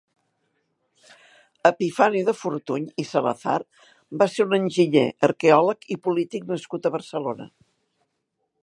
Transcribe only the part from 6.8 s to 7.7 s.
a Barcelona.